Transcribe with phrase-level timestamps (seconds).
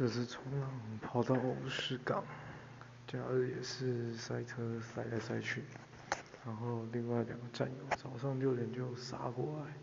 [0.00, 0.70] 这次冲浪
[1.02, 1.36] 跑到
[1.68, 2.24] 石港，
[3.06, 5.62] 假日也是塞车塞来塞去，
[6.42, 9.74] 然后另外两个战友早上六点就杀过来，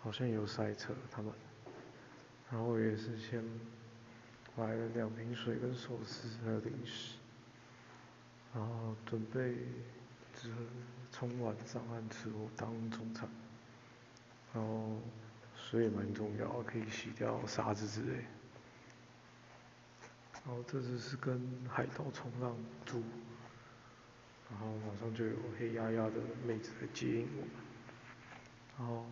[0.00, 1.32] 好像有塞车他们，
[2.50, 3.42] 然后我也是先
[4.54, 7.16] 买了两瓶水跟寿司还有零食，
[8.52, 9.54] 然后准备
[10.34, 10.58] 之后
[11.10, 13.26] 冲完上岸之后当中餐，
[14.52, 15.00] 然后
[15.56, 18.22] 水也蛮重要，可以洗掉沙子之类。
[20.46, 23.02] 然后这次是跟海盗冲浪组，
[24.48, 26.12] 然后马上就有黑压压的
[26.46, 27.50] 妹子来接应我们，
[28.78, 29.04] 然后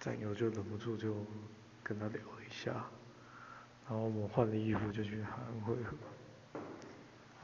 [0.00, 1.24] 战友就忍不住就
[1.84, 2.72] 跟他聊了一下，
[3.88, 5.96] 然后我们换了衣服就去海岸汇合，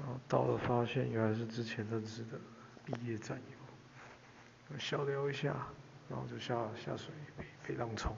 [0.01, 2.41] 然后到了发现原来是之前认识的
[2.85, 5.69] 毕业战友，小聊一下，
[6.11, 8.17] 然后就下下水被被浪冲。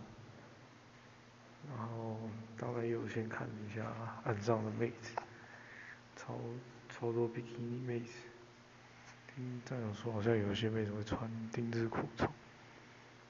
[2.58, 3.84] 然后当然有先看一下
[4.24, 5.16] 岸上的妹子，
[6.16, 6.38] 超
[6.88, 8.12] 超多比基尼妹子，
[9.34, 12.28] 听战友说好像有些妹子会穿丁字裤冲，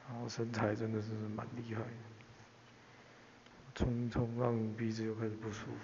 [0.09, 1.89] 然后身材真的是蛮厉害的，
[3.75, 5.77] 冲冲浪鼻子又开始不舒服，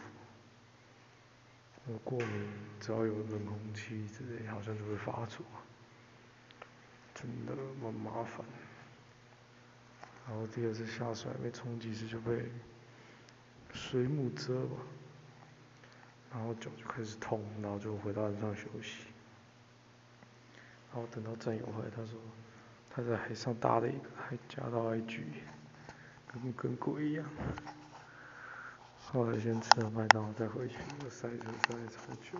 [1.86, 5.44] 我过敏只要有冷空气之类好像就会发作，
[7.14, 8.44] 真的蛮麻烦。
[10.28, 12.44] 然后第二次下水没冲几次就被
[13.90, 14.76] 水母蛰吧，
[16.32, 19.06] 然后脚就开始痛，然后就回到岸上休息。
[20.92, 22.20] 然后等到战友回来，他说
[22.88, 25.22] 他在海上搭了一个，还加到 IG，
[26.28, 27.26] 跟跟鬼一样。
[29.06, 30.76] 后来先吃了麦当劳再回去，
[31.10, 32.38] 塞车塞超久。